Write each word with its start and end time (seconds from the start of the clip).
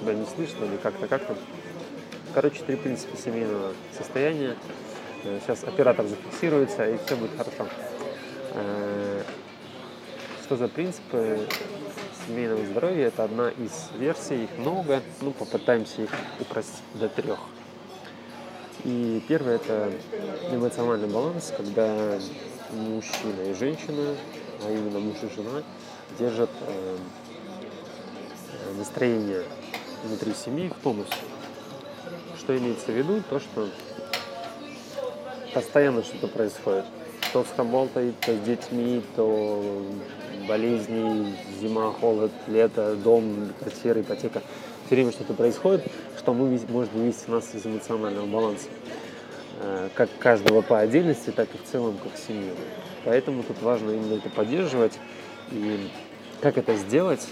тебя 0.00 0.14
не 0.14 0.26
слышно 0.26 0.64
или 0.64 0.76
как-то, 0.76 1.06
как-то. 1.06 1.36
Короче, 2.34 2.62
три 2.62 2.76
принципа 2.76 3.16
семейного 3.16 3.72
состояния. 3.96 4.56
Э, 5.24 5.38
сейчас 5.44 5.64
оператор 5.64 6.06
зафиксируется, 6.06 6.88
и 6.88 6.98
все 7.04 7.16
будет 7.16 7.36
хорошо. 7.36 7.66
Э, 8.54 9.22
что 10.44 10.56
за 10.56 10.68
принципы 10.68 11.46
семейного 12.26 12.64
здоровья? 12.64 13.08
Это 13.08 13.24
одна 13.24 13.50
из 13.50 13.90
версий, 13.98 14.44
их 14.44 14.58
много. 14.58 15.02
Ну, 15.20 15.32
попытаемся 15.32 16.02
их 16.02 16.10
упростить 16.40 16.82
до 16.94 17.08
трех. 17.08 17.38
И 18.84 19.22
первое– 19.28 19.56
это 19.56 19.92
эмоциональный 20.50 21.08
баланс, 21.08 21.52
когда 21.54 22.18
мужчина 22.70 23.42
и 23.42 23.54
женщина, 23.54 24.14
а 24.64 24.70
именно 24.70 25.00
муж 25.00 25.16
и 25.22 25.34
жена, 25.34 25.62
держат 26.18 26.50
э, 26.62 26.96
настроение 28.78 29.42
внутри 30.04 30.32
семьи 30.34 30.68
в 30.68 30.82
тонусе. 30.82 31.10
Что 32.38 32.56
имеется 32.56 32.86
в 32.86 32.94
виду? 32.94 33.22
То, 33.28 33.38
что 33.40 33.68
постоянно 35.52 36.02
что-то 36.02 36.28
происходит. 36.28 36.84
То 37.32 37.44
с 37.44 37.58
работой, 37.58 38.12
то 38.20 38.34
с 38.34 38.40
детьми, 38.40 39.02
то 39.14 39.84
болезни, 40.48 41.36
зима, 41.60 41.92
холод, 41.92 42.32
лето, 42.48 42.96
дом, 42.96 43.52
квартира, 43.60 44.00
ипотека. 44.00 44.42
Все 44.86 44.96
время 44.96 45.12
что-то 45.12 45.34
происходит, 45.34 45.84
что 46.18 46.34
мы, 46.34 46.58
может 46.68 46.92
вывести 46.92 47.30
нас 47.30 47.54
из 47.54 47.64
эмоционального 47.64 48.26
баланса. 48.26 48.66
Э, 49.62 49.88
как 49.94 50.08
каждого 50.18 50.62
по 50.62 50.80
отдельности, 50.80 51.30
так 51.30 51.48
и 51.54 51.58
в 51.58 51.70
целом 51.70 51.96
как 52.02 52.12
семью. 52.16 52.54
Поэтому 53.04 53.42
тут 53.42 53.60
важно 53.62 53.90
именно 53.90 54.14
это 54.14 54.28
поддерживать. 54.30 54.98
И 55.52 55.88
как 56.40 56.58
это 56.58 56.74
сделать? 56.76 57.28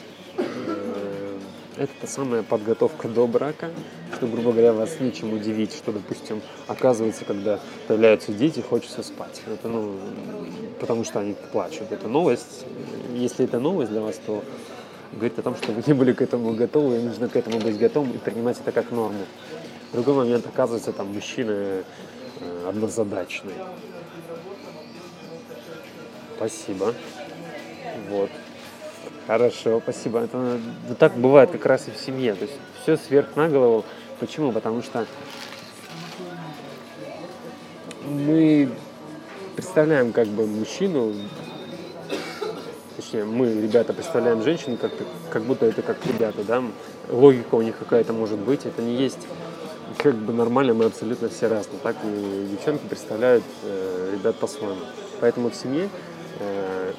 Это 1.78 1.92
та 2.00 2.08
самая 2.08 2.42
подготовка 2.42 3.06
до 3.06 3.28
брака, 3.28 3.70
что, 4.16 4.26
грубо 4.26 4.50
говоря, 4.50 4.72
вас 4.72 4.98
нечем 4.98 5.32
удивить, 5.32 5.72
что, 5.72 5.92
допустим, 5.92 6.42
оказывается, 6.66 7.24
когда 7.24 7.60
появляются 7.86 8.32
дети, 8.32 8.58
хочется 8.58 9.04
спать. 9.04 9.40
Это, 9.46 9.68
ну, 9.68 9.94
потому 10.80 11.04
что 11.04 11.20
они 11.20 11.36
плачут. 11.52 11.92
Это 11.92 12.08
новость. 12.08 12.64
Если 13.14 13.44
это 13.44 13.60
новость 13.60 13.92
для 13.92 14.00
вас, 14.00 14.20
то 14.26 14.42
говорит 15.12 15.38
о 15.38 15.42
том, 15.42 15.54
что 15.54 15.70
вы 15.70 15.84
не 15.86 15.92
были 15.92 16.12
к 16.12 16.20
этому 16.20 16.52
готовы, 16.52 16.96
и 16.96 16.98
нужно 16.98 17.28
к 17.28 17.36
этому 17.36 17.60
быть 17.60 17.78
готовым 17.78 18.10
и 18.10 18.18
принимать 18.18 18.58
это 18.58 18.72
как 18.72 18.90
норму. 18.90 19.24
В 19.92 19.94
другой 19.94 20.14
момент 20.14 20.48
оказывается, 20.48 20.92
там, 20.92 21.14
мужчина 21.14 21.52
э, 21.52 21.82
однозадачный. 22.68 23.54
Спасибо. 26.36 26.92
Вот. 28.10 28.30
Хорошо, 29.28 29.82
спасибо. 29.82 30.20
Это, 30.20 30.38
ну, 30.88 30.94
так 30.94 31.14
бывает 31.14 31.50
как 31.50 31.66
раз 31.66 31.86
и 31.86 31.90
в 31.90 31.98
семье. 31.98 32.34
То 32.34 32.46
есть 32.46 32.56
все 32.80 32.96
сверх 32.96 33.36
на 33.36 33.50
голову. 33.50 33.84
Почему? 34.20 34.52
Потому 34.52 34.80
что 34.82 35.04
мы 38.06 38.70
представляем 39.54 40.12
как 40.14 40.28
бы 40.28 40.46
мужчину, 40.46 41.12
точнее, 42.96 43.24
мы, 43.24 43.52
ребята, 43.60 43.92
представляем 43.92 44.42
женщину 44.42 44.78
как, 44.78 44.92
как 45.30 45.42
будто 45.42 45.66
это 45.66 45.82
как 45.82 45.98
ребята, 46.06 46.42
да, 46.42 46.62
логика 47.10 47.54
у 47.56 47.60
них 47.60 47.76
какая-то 47.78 48.14
может 48.14 48.38
быть, 48.38 48.64
это 48.64 48.80
не 48.80 48.96
есть 48.96 49.26
как 49.98 50.14
бы 50.14 50.32
нормально, 50.32 50.72
мы 50.72 50.86
абсолютно 50.86 51.28
все 51.28 51.48
разные, 51.48 51.78
так 51.82 51.96
и 52.02 52.46
девчонки 52.50 52.86
представляют 52.86 53.44
э, 53.64 54.12
ребят 54.14 54.36
по-своему. 54.36 54.80
Поэтому 55.20 55.50
в 55.50 55.54
семье 55.54 55.90
э, 56.40 56.92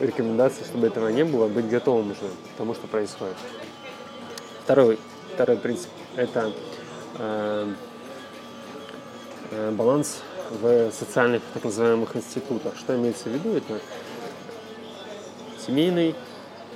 рекомендация, 0.00 0.64
чтобы 0.64 0.86
этого 0.86 1.08
не 1.08 1.24
было, 1.24 1.48
быть 1.48 1.68
готовым 1.68 2.12
уже 2.12 2.20
к 2.20 2.56
тому, 2.56 2.74
что 2.74 2.86
происходит. 2.86 3.36
Второй, 4.64 4.98
второй 5.34 5.56
принцип– 5.56 5.90
это 6.16 6.52
э, 7.18 7.72
э, 9.50 9.70
баланс 9.70 10.20
в 10.60 10.90
социальных 10.92 11.42
так 11.54 11.64
называемых 11.64 12.16
институтах. 12.16 12.76
Что 12.76 12.96
имеется 12.96 13.28
в 13.28 13.32
виду? 13.32 13.56
Это 13.56 13.80
семейный, 15.66 16.14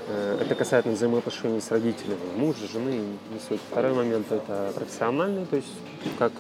э, 0.09 0.39
это 0.41 0.54
касается 0.54 0.91
взаимоотношений 0.91 1.60
с 1.60 1.71
родителями, 1.71 2.19
мужа, 2.37 2.66
жены. 2.72 3.03
Второй 3.71 3.94
момент– 3.94 4.27
это 4.33 4.72
профессиональный, 4.75 5.44
то 5.47 5.56
есть 5.56 5.72
как 6.19 6.33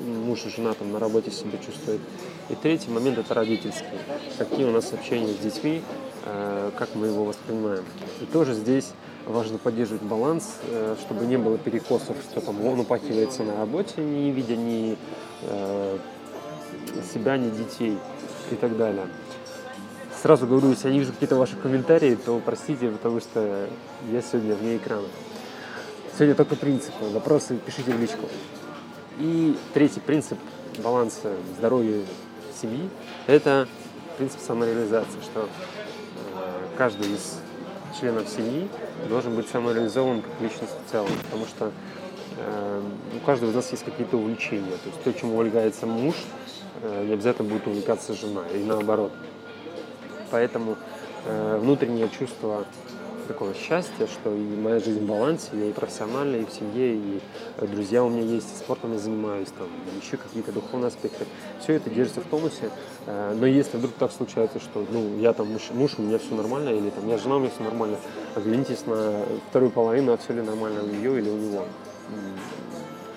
муж 0.00 0.44
и 0.44 0.50
жена 0.50 0.74
там 0.74 0.92
на 0.92 0.98
работе 0.98 1.30
себя 1.30 1.58
чувствуют. 1.64 2.02
И 2.50 2.54
третий 2.54 2.90
момент– 2.90 3.18
это 3.20 3.32
родительский. 3.34 3.86
Какие 4.38 4.64
у 4.64 4.70
нас 4.70 4.92
общения 4.92 5.32
с 5.32 5.38
детьми, 5.38 5.82
как 6.24 6.94
мы 6.94 7.06
его 7.06 7.24
воспринимаем. 7.24 7.84
И 8.20 8.26
тоже 8.26 8.54
здесь 8.54 8.92
важно 9.26 9.58
поддерживать 9.58 10.02
баланс, 10.02 10.56
э, 10.68 10.96
чтобы 11.00 11.26
не 11.26 11.36
было 11.36 11.58
перекосов, 11.58 12.16
что 12.30 12.40
там 12.40 12.64
он 12.64 12.80
упахивается 12.80 13.42
на 13.42 13.56
работе, 13.56 14.02
не 14.02 14.30
видя 14.30 14.56
ни 14.56 14.96
э, 15.42 15.98
себя, 17.12 17.36
ни 17.36 17.50
детей 17.50 17.98
и 18.50 18.54
так 18.54 18.76
далее. 18.76 19.06
Сразу 20.22 20.46
говорю, 20.46 20.70
если 20.70 20.88
я 20.88 20.92
не 20.92 21.00
вижу 21.00 21.12
какие-то 21.12 21.36
ваши 21.36 21.56
комментарии, 21.56 22.14
то 22.14 22.40
простите, 22.44 22.90
потому 22.90 23.20
что 23.20 23.68
я 24.10 24.22
сегодня 24.22 24.54
вне 24.54 24.76
экрана. 24.76 25.08
Сегодня 26.14 26.34
только 26.34 26.56
принципы. 26.56 27.04
Вопросы 27.12 27.56
пишите 27.56 27.92
в 27.92 28.00
личку. 28.00 28.28
И 29.18 29.56
третий 29.72 30.00
принцип 30.00 30.38
баланса 30.82 31.32
здоровья 31.58 32.02
семьи– 32.60 32.88
это 33.26 33.66
принцип 34.18 34.40
самореализации, 34.40 35.20
что 35.22 35.48
каждый 36.80 37.12
из 37.12 37.36
членов 38.00 38.26
семьи 38.26 38.66
должен 39.10 39.36
быть 39.36 39.46
самореализован 39.50 40.22
как 40.22 40.32
личность 40.40 40.72
в 40.86 40.90
целом, 40.90 41.10
потому 41.24 41.44
что 41.44 41.72
э, 42.38 42.82
у 43.18 43.26
каждого 43.26 43.50
из 43.50 43.54
нас 43.54 43.70
есть 43.70 43.84
какие-то 43.84 44.16
увлечения. 44.16 44.78
То 44.82 44.88
есть 44.88 45.02
то, 45.04 45.12
чем 45.12 45.34
увлекается 45.34 45.84
муж, 45.84 46.14
э, 46.80 47.04
не 47.04 47.12
обязательно 47.12 47.50
будет 47.50 47.66
увлекаться 47.66 48.14
жена, 48.14 48.44
и 48.54 48.64
наоборот. 48.64 49.12
Поэтому 50.30 50.78
э, 51.26 51.58
внутреннее 51.60 52.08
чувство 52.08 52.64
такого 53.30 53.54
счастья, 53.54 54.08
что 54.08 54.34
и 54.34 54.56
моя 54.56 54.80
жизнь 54.80 54.98
в 54.98 55.06
балансе, 55.06 55.50
я 55.52 55.66
и 55.66 55.72
профессионально, 55.72 56.34
и 56.34 56.44
в 56.44 56.50
семье, 56.50 56.94
и 56.96 57.20
э, 57.58 57.66
друзья 57.68 58.02
у 58.02 58.10
меня 58.10 58.22
есть, 58.22 58.48
и 58.52 58.58
спортом 58.58 58.92
я 58.92 58.98
занимаюсь, 58.98 59.48
там, 59.56 59.68
еще 60.02 60.16
какие-то 60.16 60.50
духовные 60.50 60.88
аспекты. 60.88 61.26
Все 61.60 61.74
это 61.74 61.90
держится 61.90 62.22
в 62.22 62.24
тонусе. 62.24 62.70
Э, 63.06 63.32
но 63.38 63.46
если 63.46 63.76
вдруг 63.76 63.94
так 63.94 64.10
случается, 64.10 64.58
что 64.58 64.84
ну, 64.90 65.16
я 65.18 65.32
там 65.32 65.46
муж, 65.46 65.70
муж, 65.70 65.94
у 65.98 66.02
меня 66.02 66.18
все 66.18 66.34
нормально, 66.34 66.70
или 66.70 66.90
там 66.90 67.08
я 67.08 67.18
жена, 67.18 67.36
у 67.36 67.38
меня 67.38 67.50
все 67.50 67.62
нормально, 67.62 67.98
оглянитесь 68.34 68.84
на 68.86 69.22
вторую 69.48 69.70
половину, 69.70 70.12
а 70.12 70.16
все 70.16 70.32
ли 70.32 70.42
нормально 70.42 70.82
у 70.82 70.86
нее 70.88 71.20
или 71.20 71.30
у 71.30 71.36
него. 71.36 71.64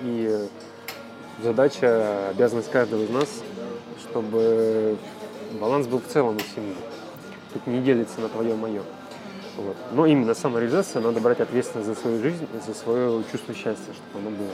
И 0.03 0.47
задача, 1.41 2.29
обязанность 2.29 2.69
каждого 2.69 3.01
из 3.01 3.09
нас, 3.09 3.41
чтобы 3.97 4.95
баланс 5.59 5.87
был 5.87 5.99
в 5.99 6.05
целом 6.05 6.35
у 6.35 6.39
семьи. 6.39 6.75
Тут 7.51 7.65
не 7.65 7.81
делится 7.81 8.21
на 8.21 8.29
твое-мое. 8.29 8.83
Вот. 9.57 9.75
Но 9.91 10.05
именно 10.05 10.33
самореализация, 10.33 11.01
надо 11.01 11.19
брать 11.19 11.39
ответственность 11.39 11.87
за 11.87 11.95
свою 11.95 12.21
жизнь 12.21 12.47
за 12.65 12.73
свое 12.73 13.23
чувство 13.31 13.53
счастья, 13.53 13.93
чтобы 13.93 14.27
оно 14.27 14.35
было. 14.35 14.51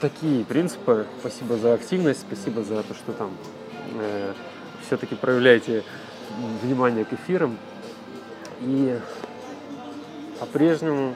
Такие 0.00 0.44
принципы. 0.44 1.06
Спасибо 1.20 1.56
за 1.56 1.74
активность, 1.74 2.20
спасибо 2.20 2.62
за 2.62 2.82
то, 2.82 2.94
что 2.94 3.12
там 3.12 3.30
э, 3.94 4.32
все-таки 4.86 5.14
проявляете 5.14 5.84
внимание 6.62 7.04
к 7.04 7.12
эфирам. 7.14 7.56
И 8.60 8.98
по-прежнему 10.38 11.14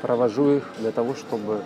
провожу 0.00 0.56
их 0.56 0.70
для 0.78 0.92
того, 0.92 1.14
чтобы 1.14 1.62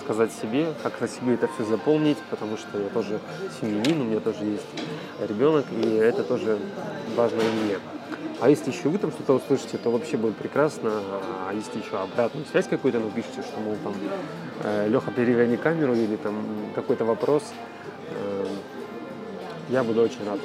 сказать 0.00 0.32
себе, 0.32 0.72
как 0.82 1.00
на 1.00 1.08
себе 1.08 1.34
это 1.34 1.48
все 1.48 1.64
заполнить, 1.64 2.18
потому 2.30 2.56
что 2.56 2.78
я 2.78 2.88
тоже 2.88 3.20
семьянин, 3.60 4.00
у 4.00 4.04
меня 4.04 4.20
тоже 4.20 4.44
есть 4.44 4.66
ребенок, 5.20 5.66
и 5.70 5.88
это 5.88 6.22
тоже 6.22 6.58
важно 7.16 7.40
и 7.40 7.64
мне. 7.64 7.78
А 8.40 8.50
если 8.50 8.70
еще 8.70 8.88
вы 8.88 8.98
там 8.98 9.10
что-то 9.12 9.34
услышите, 9.34 9.78
то 9.78 9.90
вообще 9.90 10.16
будет 10.16 10.36
прекрасно. 10.36 10.90
А 11.48 11.52
если 11.54 11.78
еще 11.78 11.96
обратную 11.96 12.44
связь 12.46 12.66
какую-то 12.66 12.98
напишите, 12.98 13.42
что, 13.42 13.60
мол, 13.60 13.76
там, 13.82 13.94
э, 14.64 14.88
Леха, 14.88 15.10
переверни 15.12 15.56
камеру 15.56 15.94
или 15.94 16.16
там 16.16 16.44
какой-то 16.74 17.04
вопрос, 17.04 17.44
э, 18.10 18.46
я 19.70 19.84
буду 19.84 20.02
очень 20.02 20.24
рад. 20.26 20.40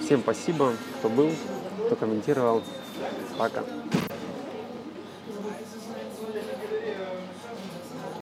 Всем 0.00 0.20
спасибо, 0.20 0.72
кто 0.98 1.08
был, 1.08 1.30
кто 1.86 1.96
комментировал. 1.96 2.62
Пока. 3.38 3.62